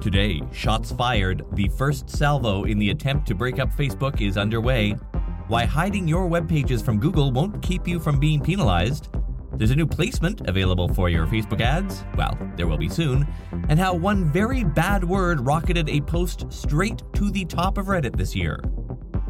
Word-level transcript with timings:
Today, 0.00 0.40
shots 0.50 0.92
fired. 0.92 1.44
The 1.52 1.68
first 1.68 2.08
salvo 2.08 2.64
in 2.64 2.78
the 2.78 2.88
attempt 2.88 3.28
to 3.28 3.34
break 3.34 3.58
up 3.58 3.70
Facebook 3.70 4.26
is 4.26 4.38
underway. 4.38 4.92
Why 5.46 5.66
hiding 5.66 6.08
your 6.08 6.26
web 6.26 6.48
pages 6.48 6.80
from 6.80 6.98
Google 6.98 7.30
won't 7.32 7.60
keep 7.60 7.86
you 7.86 8.00
from 8.00 8.18
being 8.18 8.40
penalized. 8.40 9.10
There's 9.52 9.72
a 9.72 9.76
new 9.76 9.86
placement 9.86 10.48
available 10.48 10.88
for 10.88 11.10
your 11.10 11.26
Facebook 11.26 11.60
ads. 11.60 12.02
Well, 12.16 12.38
there 12.56 12.66
will 12.66 12.78
be 12.78 12.88
soon. 12.88 13.28
And 13.68 13.78
how 13.78 13.92
one 13.92 14.24
very 14.32 14.64
bad 14.64 15.04
word 15.04 15.42
rocketed 15.42 15.90
a 15.90 16.00
post 16.00 16.50
straight 16.50 17.02
to 17.12 17.30
the 17.30 17.44
top 17.44 17.76
of 17.76 17.86
Reddit 17.86 18.16
this 18.16 18.34
year. 18.34 18.58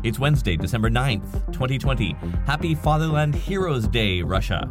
It's 0.05 0.21
Wednesday, 0.21 0.57
December 0.57 0.89
9th, 0.89 1.47
2020. 1.53 2.15
Happy 2.47 2.77
Fatherland 2.77 3.35
Heroes 3.35 3.89
Day, 3.89 4.23
Russia. 4.23 4.71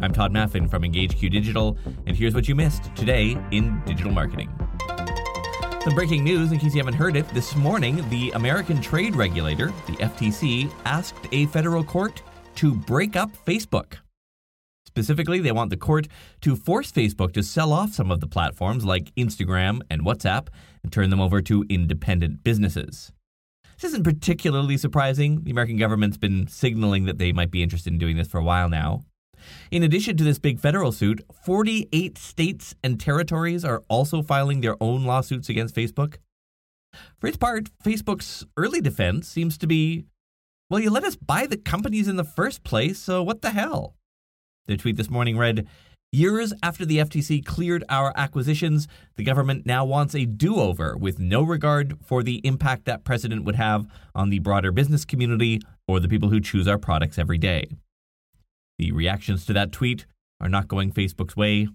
I'm 0.00 0.12
Todd 0.12 0.32
Maffin 0.32 0.68
from 0.68 0.82
EngageQ 0.82 1.30
Digital, 1.30 1.78
and 2.06 2.16
here's 2.16 2.34
what 2.34 2.48
you 2.48 2.56
missed 2.56 2.94
today 2.96 3.38
in 3.52 3.80
digital 3.86 4.10
marketing. 4.10 4.52
Some 5.86 5.94
breaking 5.94 6.24
news, 6.24 6.50
in 6.50 6.58
case 6.58 6.74
you 6.74 6.80
haven't 6.80 6.94
heard 6.94 7.14
it, 7.14 7.28
this 7.28 7.54
morning, 7.54 8.04
the 8.10 8.32
American 8.32 8.80
trade 8.80 9.14
regulator, 9.14 9.66
the 9.86 9.92
FTC, 9.92 10.68
asked 10.84 11.28
a 11.30 11.46
federal 11.46 11.84
court 11.84 12.24
to 12.56 12.74
break 12.74 13.14
up 13.14 13.30
Facebook. 13.46 13.98
Specifically, 14.84 15.38
they 15.38 15.52
want 15.52 15.70
the 15.70 15.76
court 15.76 16.08
to 16.40 16.56
force 16.56 16.90
Facebook 16.90 17.32
to 17.34 17.42
sell 17.44 17.72
off 17.72 17.92
some 17.92 18.10
of 18.10 18.18
the 18.18 18.26
platforms 18.26 18.84
like 18.84 19.14
Instagram 19.14 19.80
and 19.88 20.04
WhatsApp 20.04 20.48
and 20.82 20.90
turn 20.90 21.10
them 21.10 21.20
over 21.20 21.40
to 21.42 21.64
independent 21.68 22.42
businesses. 22.42 23.12
This 23.80 23.92
isn't 23.92 24.02
particularly 24.02 24.78
surprising. 24.78 25.44
The 25.44 25.52
American 25.52 25.76
government's 25.76 26.18
been 26.18 26.48
signaling 26.48 27.04
that 27.04 27.18
they 27.18 27.30
might 27.30 27.52
be 27.52 27.62
interested 27.62 27.92
in 27.92 28.00
doing 28.00 28.16
this 28.16 28.26
for 28.26 28.38
a 28.38 28.44
while 28.44 28.68
now. 28.68 29.04
In 29.70 29.82
addition 29.82 30.16
to 30.16 30.24
this 30.24 30.38
big 30.38 30.60
federal 30.60 30.92
suit, 30.92 31.20
48 31.44 32.18
states 32.18 32.74
and 32.82 33.00
territories 33.00 33.64
are 33.64 33.82
also 33.88 34.22
filing 34.22 34.60
their 34.60 34.76
own 34.80 35.04
lawsuits 35.04 35.48
against 35.48 35.74
Facebook. 35.74 36.16
For 37.20 37.26
its 37.26 37.36
part, 37.36 37.70
Facebook's 37.84 38.44
early 38.56 38.80
defense 38.80 39.28
seems 39.28 39.58
to 39.58 39.66
be 39.66 40.04
well, 40.68 40.80
you 40.80 40.90
let 40.90 41.04
us 41.04 41.14
buy 41.14 41.46
the 41.46 41.56
companies 41.56 42.08
in 42.08 42.16
the 42.16 42.24
first 42.24 42.64
place, 42.64 42.98
so 42.98 43.22
what 43.22 43.40
the 43.40 43.50
hell? 43.50 43.94
Their 44.66 44.76
tweet 44.76 44.96
this 44.96 45.08
morning 45.08 45.38
read 45.38 45.68
Years 46.12 46.52
after 46.62 46.84
the 46.84 46.98
FTC 46.98 47.44
cleared 47.44 47.84
our 47.88 48.12
acquisitions, 48.16 48.88
the 49.16 49.22
government 49.22 49.66
now 49.66 49.84
wants 49.84 50.14
a 50.14 50.24
do 50.24 50.56
over 50.56 50.96
with 50.96 51.18
no 51.18 51.42
regard 51.42 51.98
for 52.04 52.22
the 52.22 52.36
impact 52.44 52.84
that 52.86 53.04
precedent 53.04 53.44
would 53.44 53.56
have 53.56 53.86
on 54.14 54.30
the 54.30 54.38
broader 54.38 54.72
business 54.72 55.04
community 55.04 55.60
or 55.86 56.00
the 56.00 56.08
people 56.08 56.30
who 56.30 56.40
choose 56.40 56.66
our 56.66 56.78
products 56.78 57.18
every 57.18 57.38
day. 57.38 57.68
The 58.78 58.92
reactions 58.92 59.46
to 59.46 59.52
that 59.54 59.72
tweet 59.72 60.06
are 60.40 60.48
not 60.48 60.68
going 60.68 60.92
Facebook's 60.92 61.36
way. 61.36 61.68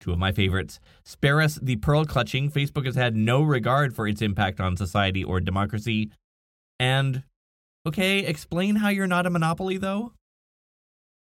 Two 0.00 0.12
of 0.12 0.18
my 0.18 0.32
favorites. 0.32 0.78
Spare 1.04 1.40
us 1.40 1.56
the 1.60 1.76
pearl 1.76 2.04
clutching. 2.04 2.50
Facebook 2.50 2.86
has 2.86 2.94
had 2.94 3.16
no 3.16 3.42
regard 3.42 3.94
for 3.94 4.06
its 4.06 4.22
impact 4.22 4.60
on 4.60 4.76
society 4.76 5.24
or 5.24 5.40
democracy. 5.40 6.10
And, 6.78 7.24
okay, 7.86 8.20
explain 8.20 8.76
how 8.76 8.88
you're 8.90 9.08
not 9.08 9.26
a 9.26 9.30
monopoly, 9.30 9.76
though? 9.76 10.12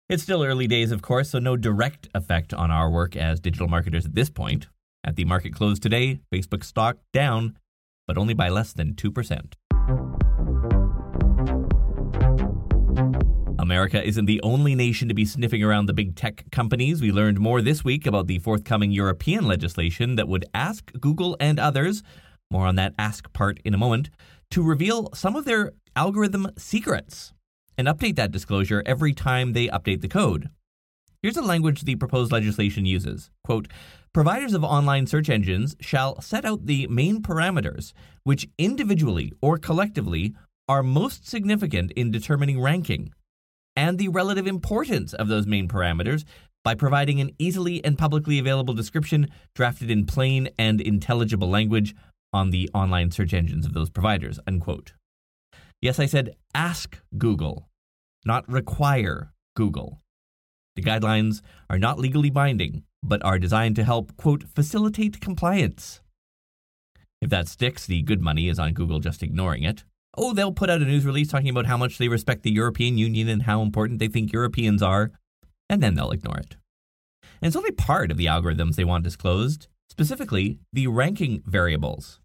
It's 0.08 0.22
still 0.22 0.42
early 0.42 0.66
days, 0.66 0.90
of 0.90 1.02
course, 1.02 1.30
so 1.30 1.38
no 1.38 1.56
direct 1.56 2.08
effect 2.14 2.52
on 2.52 2.70
our 2.70 2.90
work 2.90 3.16
as 3.16 3.40
digital 3.40 3.68
marketers 3.68 4.06
at 4.06 4.14
this 4.14 4.30
point. 4.30 4.68
At 5.04 5.16
the 5.16 5.24
market 5.24 5.54
close 5.54 5.78
today, 5.78 6.20
Facebook 6.32 6.64
stock 6.64 6.98
down, 7.12 7.58
but 8.06 8.18
only 8.18 8.34
by 8.34 8.48
less 8.48 8.72
than 8.72 8.94
2%. 8.94 9.54
America 13.62 14.04
isn't 14.04 14.24
the 14.24 14.42
only 14.42 14.74
nation 14.74 15.06
to 15.06 15.14
be 15.14 15.24
sniffing 15.24 15.62
around 15.62 15.86
the 15.86 15.92
big 15.92 16.16
tech 16.16 16.44
companies. 16.50 17.00
We 17.00 17.12
learned 17.12 17.38
more 17.38 17.62
this 17.62 17.84
week 17.84 18.08
about 18.08 18.26
the 18.26 18.40
forthcoming 18.40 18.90
European 18.90 19.46
legislation 19.46 20.16
that 20.16 20.26
would 20.26 20.44
ask 20.52 20.90
Google 20.98 21.36
and 21.38 21.60
others, 21.60 22.02
more 22.50 22.66
on 22.66 22.74
that 22.74 22.92
ask 22.98 23.32
part 23.32 23.60
in 23.64 23.72
a 23.72 23.78
moment, 23.78 24.10
to 24.50 24.64
reveal 24.64 25.10
some 25.14 25.36
of 25.36 25.44
their 25.44 25.70
algorithm 25.94 26.48
secrets 26.58 27.32
and 27.78 27.86
update 27.86 28.16
that 28.16 28.32
disclosure 28.32 28.82
every 28.84 29.12
time 29.12 29.52
they 29.52 29.68
update 29.68 30.00
the 30.00 30.08
code. 30.08 30.50
Here's 31.22 31.36
the 31.36 31.42
language 31.42 31.82
the 31.82 31.94
proposed 31.94 32.32
legislation 32.32 32.84
uses. 32.84 33.30
Quote, 33.44 33.68
Providers 34.12 34.54
of 34.54 34.64
online 34.64 35.06
search 35.06 35.30
engines 35.30 35.76
shall 35.78 36.20
set 36.20 36.44
out 36.44 36.66
the 36.66 36.88
main 36.88 37.22
parameters 37.22 37.92
which 38.24 38.48
individually 38.58 39.32
or 39.40 39.56
collectively 39.56 40.34
are 40.68 40.82
most 40.82 41.28
significant 41.28 41.92
in 41.92 42.10
determining 42.10 42.60
ranking 42.60 43.12
and 43.76 43.98
the 43.98 44.08
relative 44.08 44.46
importance 44.46 45.12
of 45.14 45.28
those 45.28 45.46
main 45.46 45.68
parameters 45.68 46.24
by 46.64 46.74
providing 46.74 47.20
an 47.20 47.30
easily 47.38 47.84
and 47.84 47.98
publicly 47.98 48.38
available 48.38 48.74
description 48.74 49.28
drafted 49.54 49.90
in 49.90 50.06
plain 50.06 50.48
and 50.58 50.80
intelligible 50.80 51.48
language 51.48 51.94
on 52.32 52.50
the 52.50 52.70
online 52.72 53.10
search 53.10 53.34
engines 53.34 53.66
of 53.66 53.74
those 53.74 53.90
providers. 53.90 54.38
Unquote. 54.46 54.92
Yes, 55.80 55.98
I 55.98 56.06
said 56.06 56.36
ask 56.54 56.98
Google, 57.18 57.68
not 58.24 58.48
require 58.50 59.32
Google. 59.56 60.00
The 60.76 60.82
guidelines 60.82 61.42
are 61.68 61.78
not 61.78 61.98
legally 61.98 62.30
binding, 62.30 62.84
but 63.02 63.22
are 63.24 63.38
designed 63.38 63.76
to 63.76 63.84
help, 63.84 64.16
quote, 64.16 64.44
facilitate 64.44 65.20
compliance. 65.20 66.00
If 67.20 67.30
that 67.30 67.48
sticks, 67.48 67.86
the 67.86 68.02
good 68.02 68.22
money 68.22 68.48
is 68.48 68.58
on 68.58 68.72
Google 68.72 69.00
just 69.00 69.22
ignoring 69.22 69.64
it. 69.64 69.84
Oh, 70.16 70.34
they'll 70.34 70.52
put 70.52 70.68
out 70.68 70.82
a 70.82 70.84
news 70.84 71.06
release 71.06 71.28
talking 71.28 71.48
about 71.48 71.66
how 71.66 71.76
much 71.76 71.98
they 71.98 72.08
respect 72.08 72.42
the 72.42 72.52
European 72.52 72.98
Union 72.98 73.28
and 73.28 73.42
how 73.42 73.62
important 73.62 73.98
they 73.98 74.08
think 74.08 74.32
Europeans 74.32 74.82
are, 74.82 75.10
and 75.70 75.82
then 75.82 75.94
they'll 75.94 76.10
ignore 76.10 76.38
it. 76.38 76.56
And 77.40 77.48
it's 77.48 77.56
only 77.56 77.72
part 77.72 78.10
of 78.10 78.18
the 78.18 78.26
algorithms 78.26 78.74
they 78.74 78.84
want 78.84 79.04
disclosed, 79.04 79.68
specifically 79.88 80.58
the 80.72 80.86
ranking 80.86 81.42
variables. 81.46 82.20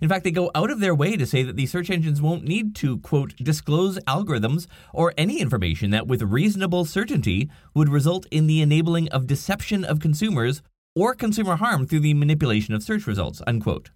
In 0.00 0.08
fact, 0.08 0.24
they 0.24 0.30
go 0.30 0.50
out 0.54 0.70
of 0.70 0.80
their 0.80 0.94
way 0.94 1.16
to 1.16 1.26
say 1.26 1.42
that 1.42 1.56
the 1.56 1.66
search 1.66 1.90
engines 1.90 2.20
won't 2.20 2.44
need 2.44 2.74
to, 2.76 2.98
quote, 2.98 3.34
disclose 3.36 3.98
algorithms 4.00 4.66
or 4.92 5.14
any 5.16 5.40
information 5.40 5.90
that 5.90 6.06
with 6.06 6.22
reasonable 6.22 6.84
certainty 6.84 7.50
would 7.74 7.88
result 7.88 8.26
in 8.30 8.46
the 8.46 8.60
enabling 8.60 9.08
of 9.08 9.26
deception 9.26 9.84
of 9.84 10.00
consumers 10.00 10.62
or 10.94 11.14
consumer 11.14 11.56
harm 11.56 11.86
through 11.86 12.00
the 12.00 12.14
manipulation 12.14 12.74
of 12.74 12.82
search 12.82 13.06
results, 13.06 13.40
unquote. 13.46 13.90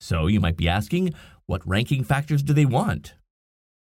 So 0.00 0.26
you 0.26 0.40
might 0.40 0.56
be 0.56 0.68
asking, 0.68 1.14
what 1.46 1.66
ranking 1.66 2.04
factors 2.04 2.42
do 2.42 2.52
they 2.52 2.66
want? 2.66 3.14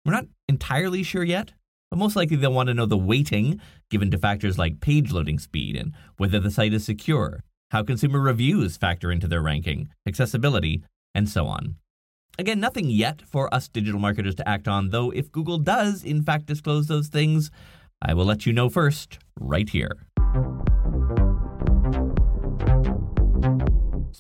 We're 0.06 0.14
not 0.14 0.28
entirely 0.48 1.04
sure 1.04 1.24
yet, 1.24 1.54
but 1.90 1.98
most 1.98 2.16
likely 2.16 2.38
they'll 2.38 2.54
want 2.54 2.68
to 2.68 2.74
know 2.74 2.86
the 2.86 2.98
weighting 2.98 3.60
given 3.90 4.12
to 4.12 4.18
factors 4.18 4.58
like 4.58 4.80
page 4.80 5.12
loading 5.12 5.40
speed 5.40 5.76
and 5.76 5.94
whether 6.18 6.40
the 6.40 6.52
site 6.52 6.74
is 6.74 6.86
secure, 6.86 7.44
how 7.72 7.84
consumer 7.84 8.20
reviews 8.20 8.78
factor 8.78 9.12
into 9.12 9.28
their 9.28 9.42
ranking, 9.42 9.90
accessibility, 10.08 10.84
and 11.14 11.28
so 11.28 11.48
on. 11.48 11.76
Again, 12.38 12.60
nothing 12.60 12.90
yet 12.90 13.22
for 13.22 13.54
us 13.54 13.68
digital 13.68 14.00
marketers 14.00 14.36
to 14.36 14.48
act 14.48 14.68
on, 14.68 14.90
though 14.90 15.10
if 15.10 15.32
Google 15.32 15.58
does 15.58 16.04
in 16.04 16.22
fact 16.22 16.46
disclose 16.46 16.88
those 16.88 17.08
things, 17.08 17.50
I 18.02 18.14
will 18.14 18.26
let 18.26 18.46
you 18.46 18.54
know 18.54 18.70
first, 18.70 19.20
right 19.40 19.70
here. 19.70 19.98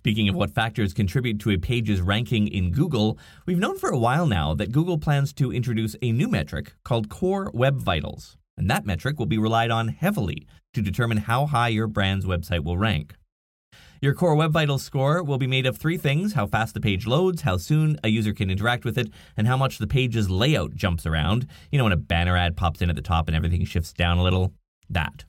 Speaking 0.05 0.29
of 0.29 0.35
what 0.35 0.51
factors 0.51 0.93
contribute 0.93 1.39
to 1.39 1.49
a 1.49 1.57
page's 1.57 1.99
ranking 1.99 2.47
in 2.47 2.69
Google, 2.69 3.17
we've 3.47 3.57
known 3.57 3.75
for 3.79 3.89
a 3.89 3.97
while 3.97 4.27
now 4.27 4.53
that 4.53 4.71
Google 4.71 4.99
plans 4.99 5.33
to 5.33 5.51
introduce 5.51 5.95
a 5.99 6.11
new 6.11 6.27
metric 6.27 6.75
called 6.83 7.09
Core 7.09 7.49
Web 7.55 7.77
Vitals, 7.77 8.37
and 8.55 8.69
that 8.69 8.85
metric 8.85 9.17
will 9.17 9.25
be 9.25 9.39
relied 9.39 9.71
on 9.71 9.87
heavily 9.87 10.45
to 10.75 10.83
determine 10.83 11.17
how 11.17 11.47
high 11.47 11.69
your 11.69 11.87
brand's 11.87 12.27
website 12.27 12.63
will 12.63 12.77
rank. 12.77 13.15
Your 13.99 14.13
Core 14.13 14.35
Web 14.35 14.51
Vitals 14.51 14.83
score 14.83 15.23
will 15.23 15.39
be 15.39 15.47
made 15.47 15.65
of 15.65 15.75
three 15.75 15.97
things 15.97 16.33
how 16.33 16.45
fast 16.45 16.75
the 16.75 16.79
page 16.79 17.07
loads, 17.07 17.41
how 17.41 17.57
soon 17.57 17.97
a 18.03 18.09
user 18.09 18.31
can 18.31 18.51
interact 18.51 18.85
with 18.85 18.99
it, 18.99 19.09
and 19.35 19.47
how 19.47 19.57
much 19.57 19.79
the 19.79 19.87
page's 19.87 20.29
layout 20.29 20.75
jumps 20.75 21.07
around. 21.07 21.47
You 21.71 21.79
know, 21.79 21.85
when 21.85 21.93
a 21.93 21.97
banner 21.97 22.37
ad 22.37 22.55
pops 22.55 22.79
in 22.79 22.91
at 22.91 22.95
the 22.95 23.01
top 23.01 23.27
and 23.27 23.35
everything 23.35 23.65
shifts 23.65 23.91
down 23.91 24.19
a 24.19 24.23
little? 24.23 24.53
That. 24.87 25.25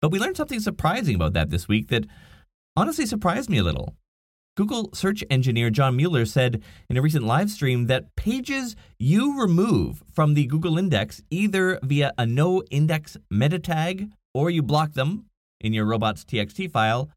But 0.00 0.12
we 0.12 0.18
learned 0.18 0.38
something 0.38 0.60
surprising 0.60 1.14
about 1.14 1.34
that 1.34 1.50
this 1.50 1.68
week 1.68 1.88
that 1.88 2.06
honestly 2.78 3.04
surprised 3.04 3.50
me 3.50 3.58
a 3.58 3.64
little. 3.64 3.96
Google 4.56 4.90
search 4.94 5.24
engineer 5.28 5.68
John 5.68 5.96
Mueller 5.96 6.24
said 6.24 6.62
in 6.88 6.96
a 6.96 7.02
recent 7.02 7.24
live 7.24 7.50
stream 7.50 7.88
that 7.88 8.14
pages 8.14 8.76
you 9.00 9.40
remove 9.40 10.04
from 10.12 10.34
the 10.34 10.46
Google 10.46 10.78
index 10.78 11.20
either 11.28 11.80
via 11.82 12.12
a 12.16 12.24
no 12.24 12.62
index 12.70 13.16
meta 13.30 13.58
tag 13.58 14.12
or 14.32 14.48
you 14.48 14.62
block 14.62 14.92
them 14.92 15.26
in 15.60 15.72
your 15.72 15.86
robots.txt 15.86 16.70
file, 16.70 17.10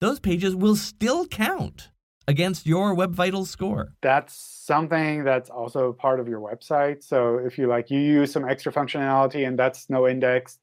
those 0.00 0.18
pages 0.18 0.56
will 0.56 0.74
still 0.74 1.24
count 1.28 1.90
against 2.26 2.66
your 2.66 2.92
Web 2.92 3.12
Vitals 3.12 3.48
score. 3.48 3.92
That's 4.02 4.34
something 4.34 5.22
that's 5.22 5.50
also 5.50 5.92
part 5.92 6.18
of 6.18 6.26
your 6.26 6.40
website. 6.40 7.04
So 7.04 7.38
if 7.38 7.58
you 7.58 7.68
like 7.68 7.92
you 7.92 8.00
use 8.00 8.32
some 8.32 8.44
extra 8.48 8.72
functionality 8.72 9.46
and 9.46 9.56
that's 9.56 9.88
no 9.88 10.08
indexed, 10.08 10.58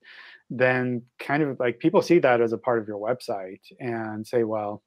then 0.50 1.04
kind 1.20 1.44
of 1.44 1.60
like 1.60 1.80
people 1.80 2.02
see 2.02 2.20
that 2.20 2.42
as 2.42 2.54
a 2.54 2.58
part 2.58 2.80
of 2.80 2.88
your 2.88 3.00
website 3.00 3.62
and 3.80 4.26
say, 4.26 4.44
well, 4.44 4.84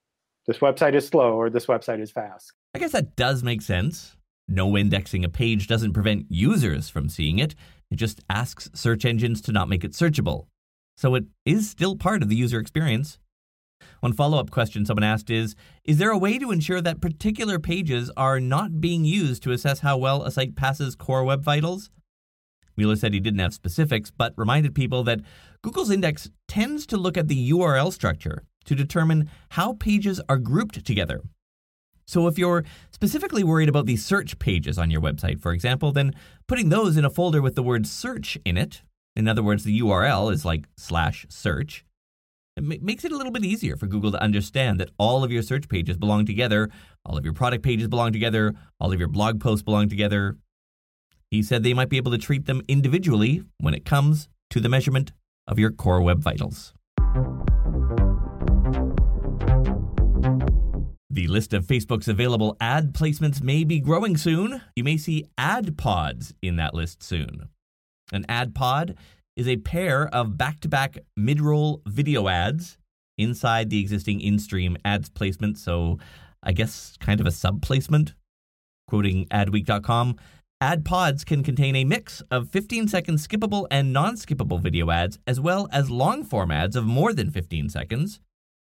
this 0.47 0.59
website 0.59 0.95
is 0.95 1.07
slow 1.07 1.35
or 1.35 1.51
this 1.51 1.67
website 1.67 2.01
is 2.01 2.11
fast. 2.11 2.53
I 2.75 2.79
guess 2.79 2.93
that 2.93 3.17
does 3.17 3.43
make 3.43 3.63
sense. 3.63 4.17
No 4.49 4.77
indexing 4.77 5.25
a 5.25 5.29
page 5.29 5.67
doesn't 5.67 5.93
prevent 5.93 6.27
users 6.29 6.89
from 6.89 7.09
seeing 7.09 7.39
it, 7.39 7.55
it 7.91 7.97
just 7.97 8.21
asks 8.31 8.71
search 8.75 9.05
engines 9.05 9.41
to 9.43 9.53
not 9.53 9.69
make 9.69 9.85
it 9.85 9.93
searchable. 9.93 10.47
So 10.97 11.15
it 11.15 11.25
is 11.45 11.69
still 11.69 11.97
part 11.97 12.23
of 12.23 12.29
the 12.29 12.37
user 12.37 12.59
experience. 12.59 13.19
One 14.01 14.13
follow 14.13 14.39
up 14.39 14.51
question 14.51 14.87
someone 14.87 15.05
asked 15.05 15.31
is 15.31 15.55
Is 15.85 15.99
there 15.99 16.11
a 16.11 16.19
way 16.19 16.39
to 16.39 16.51
ensure 16.51 16.81
that 16.81 17.01
particular 17.01 17.59
pages 17.59 18.11
are 18.17 18.41
not 18.41 18.81
being 18.81 19.05
used 19.05 19.43
to 19.43 19.53
assess 19.53 19.81
how 19.81 19.99
well 19.99 20.23
a 20.23 20.31
site 20.31 20.57
passes 20.57 20.95
core 20.95 21.25
web 21.25 21.43
vitals? 21.43 21.91
Mueller 22.77 22.97
said 22.97 23.15
he 23.15 23.21
didn't 23.21 23.41
have 23.41 23.55
specifics, 23.55 24.11
but 24.11 24.35
reminded 24.37 24.75
people 24.75 25.03
that 25.05 25.21
Google's 25.63 25.91
index 25.91 26.31
tends 26.49 26.87
to 26.87 26.97
look 26.97 27.17
at 27.17 27.29
the 27.29 27.51
URL 27.51 27.93
structure 27.93 28.45
to 28.65 28.75
determine 28.75 29.31
how 29.51 29.75
pages 29.75 30.21
are 30.29 30.39
grouped 30.39 30.85
together. 30.85 31.23
So 32.07 32.29
if 32.29 32.39
you're 32.39 32.65
specifically 32.93 33.43
worried 33.43 33.69
about 33.69 33.87
the 33.87 33.97
search 33.97 34.39
pages 34.39 34.79
on 34.79 34.91
your 34.91 35.01
website, 35.01 35.41
for 35.41 35.53
example, 35.53 35.93
then 35.93 36.15
putting 36.47 36.69
those 36.69 36.97
in 36.97 37.05
a 37.05 37.11
folder 37.11 37.43
with 37.43 37.57
the 37.57 37.63
word 37.63 37.87
search 37.87 38.39
in 38.45 38.57
it, 38.57 38.83
in 39.17 39.27
other 39.27 39.43
words, 39.43 39.65
the 39.65 39.81
URL 39.81 40.33
is 40.33 40.45
like 40.45 40.67
slash 40.77 41.27
search, 41.29 41.85
it 42.57 42.83
makes 42.83 43.05
it 43.05 43.13
a 43.13 43.17
little 43.17 43.33
bit 43.33 43.45
easier 43.45 43.77
for 43.77 43.87
Google 43.87 44.11
to 44.13 44.23
understand 44.23 44.81
that 44.81 44.91
all 44.99 45.23
of 45.23 45.31
your 45.31 45.43
search 45.43 45.69
pages 45.69 45.99
belong 45.99 46.25
together, 46.25 46.71
all 47.05 47.19
of 47.19 47.25
your 47.25 47.35
product 47.35 47.63
pages 47.63 47.87
belong 47.87 48.13
together, 48.13 48.55
all 48.81 48.93
of 48.93 48.99
your 48.99 49.09
blog 49.09 49.41
posts 49.41 49.63
belong 49.63 49.91
together. 49.91 50.39
He 51.31 51.43
said 51.43 51.63
they 51.63 51.75
might 51.75 51.89
be 51.89 51.97
able 51.97 52.13
to 52.13 52.19
treat 52.19 52.47
them 52.47 52.63
individually 52.69 53.43
when 53.59 53.75
it 53.75 53.85
comes 53.85 54.29
to 54.51 54.61
the 54.61 54.69
measurement 54.69 55.13
of 55.49 55.59
your 55.59 55.71
core 55.71 56.03
web 56.03 56.21
vitals. 56.21 56.73
The 61.17 61.29
list 61.29 61.55
of 61.55 61.67
Facebook's 61.67 62.09
available 62.09 62.57
ad 62.61 62.93
placements 62.93 63.43
may 63.43 63.65
be 63.65 63.81
growing 63.81 64.17
soon. 64.17 64.61
You 64.77 64.85
may 64.85 64.99
see 64.99 65.25
ad 65.39 65.79
pods 65.79 66.35
in 66.43 66.57
that 66.57 66.75
list 66.75 67.03
soon. 67.03 67.49
An 68.13 68.27
ad 68.29 68.55
pod 68.55 68.97
is 69.35 69.49
a 69.49 69.57
pair 69.57 70.09
of 70.09 70.37
back 70.37 70.61
to 70.61 70.69
back 70.69 70.99
mid 71.17 71.41
roll 71.41 71.81
video 71.87 72.29
ads 72.29 72.77
inside 73.19 73.71
the 73.71 73.81
existing 73.81 74.21
in 74.21 74.39
stream 74.39 74.77
ads 74.85 75.09
placement. 75.09 75.59
So, 75.59 75.99
I 76.43 76.53
guess 76.53 76.97
kind 77.01 77.19
of 77.19 77.27
a 77.27 77.31
sub 77.31 77.63
placement. 77.63 78.15
Quoting 78.87 79.27
adweek.com, 79.29 80.17
ad 80.61 80.87
pods 80.87 81.23
can 81.23 81.43
contain 81.43 81.77
a 81.77 81.85
mix 81.85 82.23
of 82.31 82.49
15 82.49 82.89
second 82.89 83.17
skippable 83.17 83.67
and 83.71 83.93
non 83.93 84.15
skippable 84.15 84.61
video 84.61 84.91
ads, 84.91 85.19
as 85.27 85.39
well 85.39 85.69
as 85.71 85.91
long 85.91 86.25
form 86.25 86.51
ads 86.51 86.77
of 86.77 86.85
more 86.85 87.13
than 87.13 87.31
15 87.31 87.69
seconds. 87.69 88.21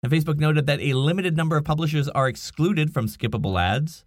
And 0.03 0.13
Facebook 0.13 0.39
noted 0.39 0.67
that 0.67 0.81
a 0.81 0.95
limited 0.95 1.37
number 1.37 1.57
of 1.57 1.65
publishers 1.65 2.09
are 2.09 2.29
excluded 2.29 2.93
from 2.93 3.07
skippable 3.07 3.59
ads. 3.59 4.05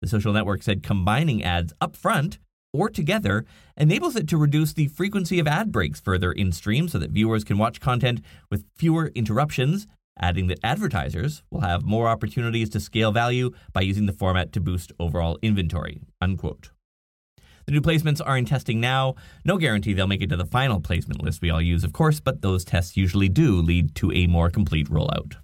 The 0.00 0.08
social 0.08 0.32
network 0.32 0.62
said 0.62 0.82
combining 0.82 1.42
ads 1.44 1.74
up 1.80 1.94
front 1.94 2.38
or 2.72 2.88
together 2.88 3.44
enables 3.76 4.16
it 4.16 4.28
to 4.28 4.36
reduce 4.38 4.72
the 4.72 4.88
frequency 4.88 5.38
of 5.38 5.46
ad 5.46 5.72
breaks 5.72 6.00
further 6.00 6.32
in 6.32 6.52
stream 6.52 6.88
so 6.88 6.98
that 6.98 7.10
viewers 7.10 7.44
can 7.44 7.58
watch 7.58 7.80
content 7.80 8.22
with 8.50 8.64
fewer 8.76 9.08
interruptions, 9.14 9.86
adding 10.18 10.46
that 10.46 10.60
advertisers 10.62 11.42
will 11.50 11.60
have 11.60 11.82
more 11.82 12.08
opportunities 12.08 12.70
to 12.70 12.80
scale 12.80 13.12
value 13.12 13.50
by 13.72 13.80
using 13.82 14.06
the 14.06 14.12
format 14.12 14.52
to 14.52 14.60
boost 14.60 14.92
overall 14.98 15.38
inventory. 15.42 16.00
Unquote. 16.20 16.70
The 17.66 17.72
new 17.72 17.80
placements 17.80 18.20
are 18.24 18.36
in 18.36 18.44
testing 18.44 18.80
now. 18.80 19.14
No 19.44 19.58
guarantee 19.58 19.92
they'll 19.92 20.06
make 20.06 20.22
it 20.22 20.30
to 20.30 20.36
the 20.36 20.46
final 20.46 20.80
placement 20.80 21.22
list 21.22 21.42
we 21.42 21.50
all 21.50 21.60
use, 21.60 21.84
of 21.84 21.92
course, 21.92 22.20
but 22.20 22.42
those 22.42 22.64
tests 22.64 22.96
usually 22.96 23.28
do 23.28 23.60
lead 23.60 23.94
to 23.96 24.12
a 24.12 24.26
more 24.26 24.50
complete 24.50 24.88
rollout. 24.88 25.36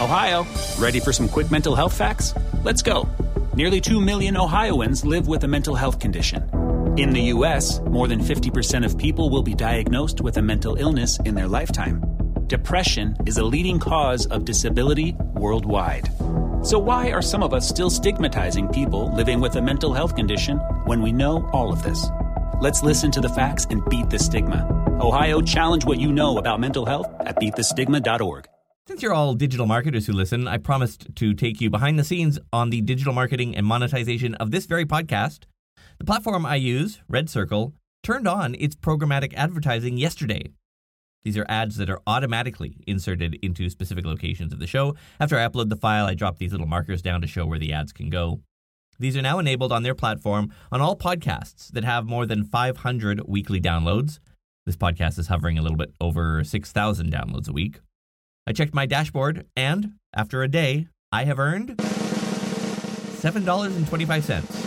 Ohio, 0.00 0.46
ready 0.78 0.98
for 0.98 1.12
some 1.12 1.28
quick 1.28 1.50
mental 1.50 1.74
health 1.74 1.96
facts? 1.96 2.34
Let's 2.64 2.82
go. 2.82 3.08
Nearly 3.54 3.80
2 3.80 4.00
million 4.00 4.36
Ohioans 4.36 5.04
live 5.04 5.28
with 5.28 5.44
a 5.44 5.48
mental 5.48 5.74
health 5.74 5.98
condition. 5.98 6.48
In 6.96 7.10
the 7.10 7.22
U.S., 7.34 7.80
more 7.80 8.08
than 8.08 8.20
50% 8.20 8.84
of 8.84 8.98
people 8.98 9.30
will 9.30 9.42
be 9.42 9.54
diagnosed 9.54 10.20
with 10.20 10.36
a 10.36 10.42
mental 10.42 10.76
illness 10.76 11.18
in 11.20 11.34
their 11.34 11.46
lifetime. 11.46 12.02
Depression 12.46 13.16
is 13.26 13.36
a 13.36 13.44
leading 13.44 13.78
cause 13.78 14.26
of 14.26 14.44
disability 14.44 15.14
worldwide. 15.34 16.08
So, 16.62 16.78
why 16.78 17.10
are 17.10 17.22
some 17.22 17.42
of 17.42 17.54
us 17.54 17.66
still 17.66 17.88
stigmatizing 17.88 18.68
people 18.68 19.14
living 19.16 19.40
with 19.40 19.56
a 19.56 19.62
mental 19.62 19.94
health 19.94 20.14
condition 20.14 20.58
when 20.84 21.00
we 21.00 21.10
know 21.10 21.48
all 21.54 21.72
of 21.72 21.82
this? 21.82 22.06
Let's 22.60 22.82
listen 22.82 23.10
to 23.12 23.20
the 23.22 23.30
facts 23.30 23.66
and 23.70 23.82
beat 23.88 24.10
the 24.10 24.18
stigma. 24.18 24.68
Ohio, 25.00 25.40
challenge 25.40 25.86
what 25.86 25.98
you 25.98 26.12
know 26.12 26.36
about 26.36 26.60
mental 26.60 26.84
health 26.84 27.06
at 27.20 27.36
beatthestigma.org. 27.36 28.46
Since 28.86 29.02
you're 29.02 29.14
all 29.14 29.32
digital 29.32 29.64
marketers 29.64 30.06
who 30.06 30.12
listen, 30.12 30.46
I 30.46 30.58
promised 30.58 31.16
to 31.16 31.32
take 31.32 31.62
you 31.62 31.70
behind 31.70 31.98
the 31.98 32.04
scenes 32.04 32.38
on 32.52 32.68
the 32.68 32.82
digital 32.82 33.14
marketing 33.14 33.56
and 33.56 33.64
monetization 33.64 34.34
of 34.34 34.50
this 34.50 34.66
very 34.66 34.84
podcast. 34.84 35.44
The 35.98 36.04
platform 36.04 36.44
I 36.44 36.56
use, 36.56 37.00
Red 37.08 37.30
Circle, 37.30 37.72
turned 38.02 38.28
on 38.28 38.54
its 38.56 38.76
programmatic 38.76 39.32
advertising 39.32 39.96
yesterday. 39.96 40.52
These 41.24 41.36
are 41.36 41.46
ads 41.48 41.76
that 41.76 41.90
are 41.90 42.00
automatically 42.06 42.76
inserted 42.86 43.38
into 43.42 43.68
specific 43.68 44.06
locations 44.06 44.52
of 44.52 44.58
the 44.58 44.66
show. 44.66 44.94
After 45.18 45.38
I 45.38 45.46
upload 45.46 45.68
the 45.68 45.76
file, 45.76 46.06
I 46.06 46.14
drop 46.14 46.38
these 46.38 46.52
little 46.52 46.66
markers 46.66 47.02
down 47.02 47.20
to 47.20 47.26
show 47.26 47.46
where 47.46 47.58
the 47.58 47.72
ads 47.72 47.92
can 47.92 48.08
go. 48.08 48.40
These 48.98 49.16
are 49.16 49.22
now 49.22 49.38
enabled 49.38 49.72
on 49.72 49.82
their 49.82 49.94
platform 49.94 50.52
on 50.70 50.80
all 50.80 50.96
podcasts 50.96 51.68
that 51.72 51.84
have 51.84 52.06
more 52.06 52.26
than 52.26 52.44
500 52.44 53.22
weekly 53.26 53.60
downloads. 53.60 54.18
This 54.66 54.76
podcast 54.76 55.18
is 55.18 55.28
hovering 55.28 55.58
a 55.58 55.62
little 55.62 55.78
bit 55.78 55.92
over 56.00 56.44
6,000 56.44 57.12
downloads 57.12 57.48
a 57.48 57.52
week. 57.52 57.80
I 58.46 58.52
checked 58.52 58.74
my 58.74 58.86
dashboard, 58.86 59.46
and 59.56 59.94
after 60.14 60.42
a 60.42 60.48
day, 60.48 60.88
I 61.12 61.24
have 61.24 61.38
earned 61.38 61.76
$7.25. 61.78 64.66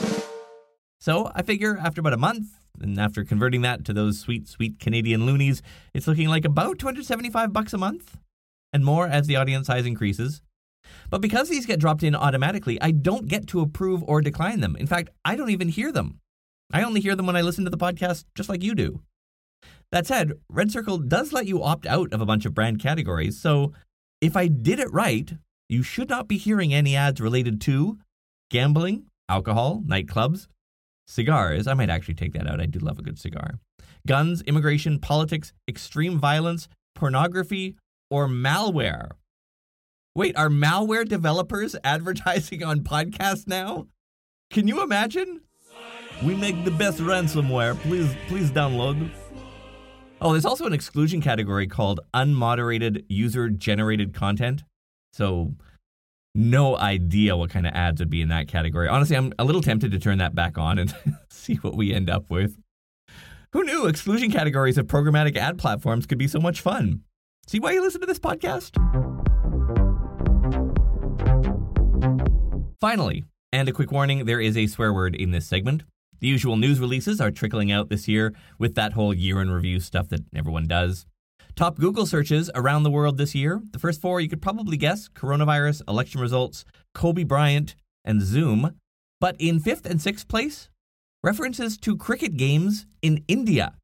So 0.99 1.31
I 1.35 1.41
figure 1.41 1.77
after 1.77 2.01
about 2.01 2.13
a 2.13 2.17
month, 2.17 2.47
and 2.81 2.99
after 2.99 3.23
converting 3.23 3.61
that 3.61 3.85
to 3.85 3.93
those 3.93 4.19
sweet, 4.19 4.47
sweet 4.47 4.79
Canadian 4.79 5.25
loonies, 5.25 5.61
it's 5.93 6.07
looking 6.07 6.27
like 6.27 6.45
about 6.45 6.79
275 6.79 7.53
bucks 7.53 7.73
a 7.73 7.77
month 7.77 8.17
and 8.71 8.83
more 8.83 9.07
as 9.07 9.27
the 9.27 9.35
audience 9.35 9.67
size 9.67 9.85
increases. 9.85 10.41
But 11.09 11.21
because 11.21 11.49
these 11.49 11.65
get 11.65 11.79
dropped 11.79 12.03
in 12.03 12.15
automatically, 12.15 12.81
I 12.81 12.91
don't 12.91 13.27
get 13.27 13.47
to 13.47 13.61
approve 13.61 14.03
or 14.03 14.21
decline 14.21 14.59
them. 14.59 14.75
In 14.75 14.87
fact, 14.87 15.09
I 15.23 15.35
don't 15.35 15.51
even 15.51 15.69
hear 15.69 15.91
them. 15.91 16.19
I 16.71 16.83
only 16.83 17.01
hear 17.01 17.15
them 17.15 17.27
when 17.27 17.35
I 17.35 17.41
listen 17.41 17.63
to 17.65 17.69
the 17.69 17.77
podcast, 17.77 18.25
just 18.35 18.49
like 18.49 18.63
you 18.63 18.75
do. 18.75 19.01
That 19.91 20.07
said, 20.07 20.33
Red 20.49 20.71
Circle 20.71 20.97
does 20.99 21.31
let 21.31 21.45
you 21.45 21.61
opt 21.61 21.85
out 21.85 22.11
of 22.13 22.19
a 22.19 22.25
bunch 22.25 22.45
of 22.45 22.55
brand 22.55 22.81
categories, 22.81 23.39
so 23.39 23.73
if 24.21 24.35
I 24.35 24.47
did 24.47 24.79
it 24.79 24.91
right, 24.91 25.33
you 25.69 25.83
should 25.83 26.09
not 26.09 26.27
be 26.27 26.37
hearing 26.37 26.73
any 26.73 26.95
ads 26.95 27.21
related 27.21 27.61
to 27.61 27.99
gambling, 28.49 29.05
alcohol, 29.29 29.83
nightclubs, 29.85 30.47
cigars. 31.07 31.67
I 31.67 31.73
might 31.73 31.89
actually 31.89 32.15
take 32.15 32.33
that 32.33 32.47
out. 32.47 32.61
I 32.61 32.65
do 32.65 32.79
love 32.79 32.99
a 32.99 33.03
good 33.03 33.19
cigar. 33.19 33.59
Guns, 34.07 34.41
immigration, 34.43 34.99
politics, 34.99 35.53
extreme 35.67 36.19
violence, 36.19 36.67
pornography, 36.95 37.75
or 38.09 38.27
malware. 38.27 39.11
Wait, 40.15 40.35
are 40.37 40.49
malware 40.49 41.07
developers 41.07 41.75
advertising 41.83 42.63
on 42.63 42.81
podcasts 42.81 43.47
now? 43.47 43.87
Can 44.51 44.67
you 44.67 44.83
imagine? 44.83 45.41
We 46.23 46.35
make 46.35 46.63
the 46.63 46.71
best 46.71 46.99
ransomware. 46.99 47.75
Please, 47.79 48.13
please 48.27 48.51
download. 48.51 49.09
Oh, 50.21 50.31
there's 50.31 50.45
also 50.45 50.65
an 50.65 50.73
exclusion 50.73 51.21
category 51.21 51.67
called 51.67 51.99
unmoderated 52.13 53.03
user 53.09 53.49
generated 53.49 54.13
content. 54.13 54.63
So, 55.11 55.53
no 56.35 56.77
idea 56.77 57.37
what 57.37 57.49
kind 57.49 57.67
of 57.67 57.73
ads 57.73 57.99
would 57.99 58.09
be 58.09 58.21
in 58.21 58.29
that 58.29 58.47
category. 58.47 58.87
Honestly, 58.87 59.15
I'm 59.15 59.33
a 59.37 59.43
little 59.43 59.61
tempted 59.61 59.91
to 59.91 59.99
turn 59.99 60.17
that 60.17 60.33
back 60.33 60.57
on 60.57 60.79
and 60.79 60.93
see 61.29 61.55
what 61.55 61.75
we 61.75 61.93
end 61.93 62.09
up 62.09 62.29
with. 62.29 62.57
Who 63.51 63.63
knew 63.63 63.85
exclusion 63.85 64.31
categories 64.31 64.79
of 64.79 64.87
programmatic 64.87 65.37
ad 65.37 65.59
platforms 65.59 66.07
could 66.07 66.17
be 66.17 66.27
so 66.27 66.39
much 66.39 66.61
fun? 66.61 67.01
See 67.45 67.59
why 67.59 67.73
you 67.73 67.81
listen 67.81 68.01
to 68.01 68.07
this 68.07 68.19
podcast? 68.19 68.73
Finally, 72.81 73.23
and 73.51 73.69
a 73.69 73.71
quick 73.71 73.91
warning 73.91 74.25
there 74.25 74.41
is 74.41 74.57
a 74.57 74.67
swear 74.67 74.91
word 74.91 75.15
in 75.15 75.31
this 75.31 75.45
segment. 75.45 75.83
The 76.19 76.27
usual 76.27 76.55
news 76.55 76.79
releases 76.79 77.21
are 77.21 77.31
trickling 77.31 77.71
out 77.71 77.89
this 77.89 78.07
year 78.07 78.33
with 78.57 78.75
that 78.75 78.93
whole 78.93 79.13
year 79.13 79.41
in 79.41 79.51
review 79.51 79.79
stuff 79.79 80.09
that 80.09 80.21
everyone 80.33 80.67
does. 80.67 81.05
Top 81.55 81.77
Google 81.77 82.07
searches 82.07 82.49
around 82.55 82.81
the 82.81 82.89
world 82.89 83.19
this 83.19 83.35
year. 83.35 83.61
The 83.71 83.79
first 83.79 84.01
four 84.01 84.19
you 84.19 84.27
could 84.27 84.41
probably 84.41 84.75
guess 84.75 85.07
coronavirus, 85.07 85.83
election 85.87 86.19
results, 86.19 86.65
Kobe 86.95 87.23
Bryant, 87.23 87.75
and 88.03 88.23
Zoom. 88.23 88.79
But 89.21 89.35
in 89.37 89.59
fifth 89.59 89.85
and 89.85 90.01
sixth 90.01 90.27
place, 90.27 90.69
references 91.23 91.77
to 91.77 91.95
cricket 91.95 92.37
games 92.37 92.87
in 93.03 93.23
India. 93.27 93.75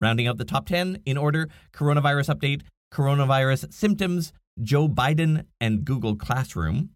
Rounding 0.00 0.28
out 0.28 0.38
the 0.38 0.44
top 0.44 0.68
10 0.68 1.02
in 1.04 1.18
order 1.18 1.48
coronavirus 1.72 2.32
update, 2.36 2.62
coronavirus 2.94 3.72
symptoms, 3.72 4.32
Joe 4.62 4.86
Biden, 4.86 5.46
and 5.60 5.84
Google 5.84 6.14
Classroom. 6.14 6.90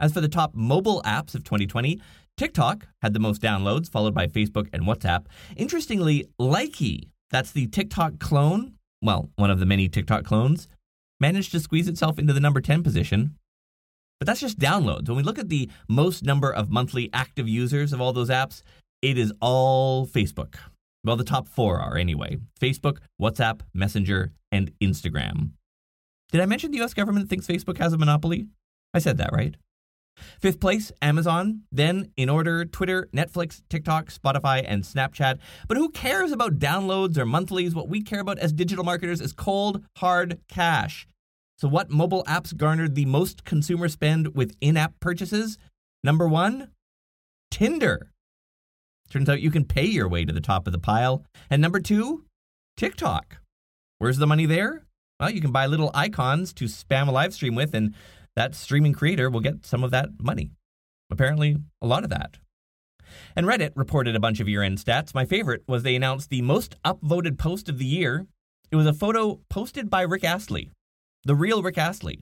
As 0.00 0.12
for 0.12 0.20
the 0.20 0.28
top 0.28 0.56
mobile 0.56 1.02
apps 1.04 1.36
of 1.36 1.44
2020, 1.44 2.00
TikTok 2.36 2.88
had 3.00 3.14
the 3.14 3.20
most 3.20 3.40
downloads, 3.40 3.88
followed 3.88 4.12
by 4.12 4.26
Facebook 4.26 4.68
and 4.72 4.82
WhatsApp. 4.82 5.26
Interestingly, 5.56 6.26
Likee, 6.40 7.10
that's 7.30 7.52
the 7.52 7.66
TikTok 7.66 8.18
clone, 8.18 8.74
well, 9.02 9.30
one 9.36 9.50
of 9.50 9.60
the 9.60 9.66
many 9.66 9.88
TikTok 9.88 10.24
clones, 10.24 10.68
managed 11.20 11.52
to 11.52 11.60
squeeze 11.60 11.88
itself 11.88 12.18
into 12.18 12.32
the 12.32 12.40
number 12.40 12.60
10 12.60 12.82
position. 12.82 13.36
But 14.18 14.26
that's 14.26 14.40
just 14.40 14.58
downloads. 14.58 15.08
When 15.08 15.16
we 15.16 15.22
look 15.22 15.38
at 15.38 15.48
the 15.48 15.70
most 15.88 16.24
number 16.24 16.52
of 16.52 16.70
monthly 16.70 17.10
active 17.12 17.48
users 17.48 17.92
of 17.92 18.00
all 18.00 18.12
those 18.12 18.30
apps, 18.30 18.62
it 19.02 19.18
is 19.18 19.32
all 19.40 20.06
Facebook. 20.06 20.56
Well, 21.04 21.16
the 21.16 21.24
top 21.24 21.48
four 21.48 21.78
are 21.78 21.96
anyway 21.96 22.38
Facebook, 22.60 22.98
WhatsApp, 23.20 23.60
Messenger, 23.74 24.32
and 24.50 24.72
Instagram. 24.80 25.50
Did 26.32 26.40
I 26.40 26.46
mention 26.46 26.70
the 26.70 26.82
US 26.82 26.94
government 26.94 27.28
thinks 27.28 27.46
Facebook 27.46 27.78
has 27.78 27.92
a 27.92 27.98
monopoly? 27.98 28.48
I 28.94 28.98
said 28.98 29.18
that, 29.18 29.32
right? 29.32 29.54
Fifth 30.40 30.60
place, 30.60 30.92
Amazon. 31.02 31.62
Then, 31.70 32.10
in 32.16 32.28
order, 32.28 32.64
Twitter, 32.64 33.08
Netflix, 33.14 33.62
TikTok, 33.68 34.10
Spotify, 34.10 34.64
and 34.66 34.82
Snapchat. 34.82 35.38
But 35.68 35.76
who 35.76 35.90
cares 35.90 36.32
about 36.32 36.58
downloads 36.58 37.16
or 37.18 37.26
monthlies? 37.26 37.74
What 37.74 37.88
we 37.88 38.02
care 38.02 38.20
about 38.20 38.38
as 38.38 38.52
digital 38.52 38.84
marketers 38.84 39.20
is 39.20 39.32
cold, 39.32 39.84
hard 39.96 40.38
cash. 40.48 41.06
So, 41.58 41.68
what 41.68 41.90
mobile 41.90 42.24
apps 42.24 42.56
garnered 42.56 42.94
the 42.94 43.06
most 43.06 43.44
consumer 43.44 43.88
spend 43.88 44.34
with 44.34 44.54
in 44.60 44.76
app 44.76 44.94
purchases? 45.00 45.58
Number 46.04 46.28
one, 46.28 46.70
Tinder. 47.50 48.10
Turns 49.10 49.28
out 49.28 49.40
you 49.40 49.50
can 49.50 49.64
pay 49.64 49.84
your 49.84 50.08
way 50.08 50.24
to 50.24 50.32
the 50.32 50.40
top 50.40 50.66
of 50.66 50.72
the 50.72 50.78
pile. 50.78 51.24
And 51.48 51.62
number 51.62 51.80
two, 51.80 52.24
TikTok. 52.76 53.38
Where's 53.98 54.18
the 54.18 54.26
money 54.26 54.46
there? 54.46 54.84
Well, 55.18 55.30
you 55.30 55.40
can 55.40 55.52
buy 55.52 55.66
little 55.66 55.90
icons 55.94 56.52
to 56.54 56.66
spam 56.66 57.08
a 57.08 57.10
live 57.10 57.32
stream 57.32 57.54
with, 57.54 57.74
and 57.74 57.94
that 58.36 58.54
streaming 58.54 58.92
creator 58.92 59.28
will 59.28 59.40
get 59.40 59.66
some 59.66 59.82
of 59.82 59.90
that 59.90 60.10
money. 60.20 60.50
Apparently, 61.10 61.56
a 61.82 61.86
lot 61.86 62.04
of 62.04 62.10
that. 62.10 62.38
And 63.34 63.46
Reddit 63.46 63.72
reported 63.74 64.14
a 64.14 64.20
bunch 64.20 64.40
of 64.40 64.48
year 64.48 64.62
end 64.62 64.78
stats. 64.78 65.14
My 65.14 65.24
favorite 65.24 65.62
was 65.66 65.82
they 65.82 65.96
announced 65.96 66.30
the 66.30 66.42
most 66.42 66.76
upvoted 66.84 67.38
post 67.38 67.68
of 67.68 67.78
the 67.78 67.84
year. 67.84 68.26
It 68.70 68.76
was 68.76 68.86
a 68.86 68.92
photo 68.92 69.40
posted 69.48 69.88
by 69.88 70.02
Rick 70.02 70.24
Astley, 70.24 70.70
the 71.24 71.34
real 71.34 71.62
Rick 71.62 71.78
Astley, 71.78 72.20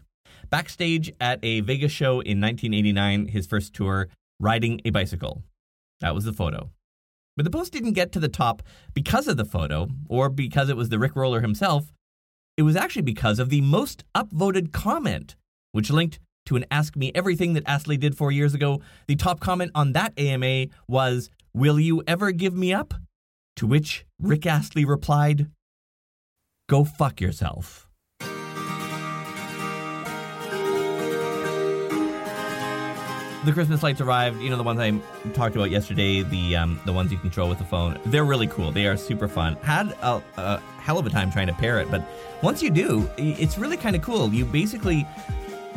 backstage 0.50 1.12
at 1.20 1.38
a 1.42 1.60
Vegas 1.60 1.92
show 1.92 2.20
in 2.20 2.40
1989, 2.40 3.28
his 3.28 3.46
first 3.46 3.72
tour, 3.74 4.08
riding 4.38 4.80
a 4.84 4.90
bicycle. 4.90 5.42
That 6.00 6.14
was 6.14 6.24
the 6.24 6.32
photo. 6.32 6.70
But 7.36 7.44
the 7.44 7.50
post 7.50 7.72
didn't 7.72 7.92
get 7.92 8.12
to 8.12 8.20
the 8.20 8.28
top 8.28 8.62
because 8.92 9.26
of 9.26 9.36
the 9.36 9.44
photo 9.44 9.88
or 10.08 10.28
because 10.28 10.68
it 10.68 10.76
was 10.76 10.90
the 10.90 10.98
Rick 10.98 11.16
Roller 11.16 11.40
himself. 11.40 11.92
It 12.56 12.62
was 12.62 12.76
actually 12.76 13.02
because 13.02 13.38
of 13.38 13.48
the 13.48 13.62
most 13.62 14.04
upvoted 14.14 14.70
comment 14.70 15.34
which 15.74 15.90
linked 15.90 16.20
to 16.46 16.54
an 16.54 16.64
Ask 16.70 16.94
Me 16.94 17.10
Everything 17.16 17.54
that 17.54 17.64
Astley 17.66 17.96
did 17.96 18.16
four 18.16 18.30
years 18.30 18.54
ago. 18.54 18.80
The 19.08 19.16
top 19.16 19.40
comment 19.40 19.72
on 19.74 19.92
that 19.92 20.12
AMA 20.16 20.66
was, 20.86 21.30
Will 21.52 21.80
you 21.80 22.02
ever 22.06 22.30
give 22.30 22.54
me 22.54 22.72
up? 22.72 22.94
To 23.56 23.66
which 23.66 24.06
Rick 24.20 24.46
Astley 24.46 24.84
replied, 24.84 25.48
Go 26.68 26.84
fuck 26.84 27.20
yourself. 27.20 27.88
The 33.44 33.52
Christmas 33.52 33.82
lights 33.82 34.00
arrived. 34.00 34.40
You 34.40 34.48
know 34.48 34.56
the 34.56 34.62
ones 34.62 34.80
I 34.80 34.92
talked 35.34 35.54
about 35.54 35.70
yesterday. 35.70 36.22
The 36.22 36.56
um, 36.56 36.80
the 36.86 36.94
ones 36.94 37.12
you 37.12 37.18
control 37.18 37.48
with 37.48 37.58
the 37.58 37.64
phone. 37.64 38.00
They're 38.06 38.24
really 38.24 38.46
cool. 38.46 38.72
They 38.72 38.86
are 38.86 38.96
super 38.96 39.28
fun. 39.28 39.56
Had 39.56 39.88
a, 40.00 40.22
a 40.38 40.60
hell 40.80 40.98
of 40.98 41.06
a 41.06 41.10
time 41.10 41.30
trying 41.30 41.48
to 41.48 41.52
pair 41.52 41.78
it, 41.78 41.90
but 41.90 42.02
once 42.42 42.62
you 42.62 42.70
do, 42.70 43.08
it's 43.18 43.58
really 43.58 43.76
kind 43.76 43.94
of 43.94 44.00
cool. 44.00 44.32
You 44.32 44.46
basically 44.46 45.06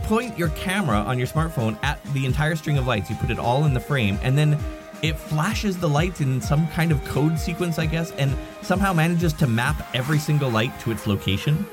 point 0.04 0.38
your 0.38 0.50
camera 0.50 0.98
on 0.98 1.18
your 1.18 1.28
smartphone 1.28 1.78
at 1.84 2.04
the 2.14 2.26
entire 2.26 2.56
string 2.56 2.78
of 2.78 2.88
lights. 2.88 3.10
You 3.10 3.16
put 3.16 3.30
it 3.30 3.40
all 3.40 3.66
in 3.66 3.74
the 3.74 3.80
frame, 3.80 4.18
and 4.22 4.38
then 4.38 4.58
it 5.02 5.18
flashes 5.18 5.78
the 5.78 5.88
lights 5.88 6.22
in 6.22 6.42
some 6.42 6.68
kind 6.70 6.92
of 6.92 7.04
code 7.06 7.38
sequence, 7.38 7.78
I 7.78 7.86
guess, 7.86 8.12
and 8.12 8.36
somehow 8.62 8.94
manages 8.94 9.34
to 9.34 9.48
map 9.48 9.88
every 9.94 10.20
single 10.20 10.50
light 10.50 10.78
to 10.82 10.92
its 10.92 11.08
location. 11.08 11.66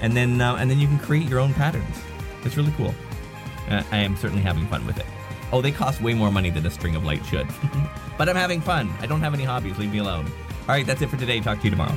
And 0.00 0.16
then, 0.16 0.40
uh, 0.40 0.56
and 0.56 0.70
then 0.70 0.80
you 0.80 0.88
can 0.88 0.98
create 0.98 1.28
your 1.28 1.38
own 1.38 1.54
patterns. 1.54 1.96
It's 2.44 2.56
really 2.56 2.72
cool. 2.76 2.94
Uh, 3.68 3.82
I 3.92 3.98
am 3.98 4.16
certainly 4.16 4.42
having 4.42 4.66
fun 4.66 4.84
with 4.86 4.98
it. 4.98 5.06
Oh, 5.52 5.60
they 5.60 5.70
cost 5.70 6.00
way 6.00 6.14
more 6.14 6.32
money 6.32 6.50
than 6.50 6.66
a 6.66 6.70
string 6.70 6.96
of 6.96 7.04
lights 7.04 7.28
should. 7.28 7.46
but 8.18 8.28
I'm 8.28 8.36
having 8.36 8.60
fun. 8.60 8.92
I 9.00 9.06
don't 9.06 9.20
have 9.20 9.34
any 9.34 9.44
hobbies. 9.44 9.78
Leave 9.78 9.92
me 9.92 9.98
alone. 9.98 10.26
All 10.62 10.68
right, 10.68 10.86
that's 10.86 11.02
it 11.02 11.10
for 11.10 11.16
today. 11.16 11.40
Talk 11.40 11.58
to 11.58 11.64
you 11.64 11.70
tomorrow. 11.70 11.96